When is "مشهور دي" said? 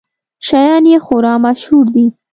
1.45-2.05